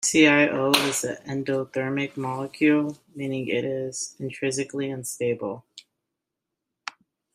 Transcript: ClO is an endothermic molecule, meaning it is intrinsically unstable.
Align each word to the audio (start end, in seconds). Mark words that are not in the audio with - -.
ClO 0.03 0.71
is 0.89 1.03
an 1.03 1.17
endothermic 1.27 2.17
molecule, 2.17 2.97
meaning 3.13 3.47
it 3.47 3.63
is 3.63 4.15
intrinsically 4.19 4.89
unstable. 4.89 5.63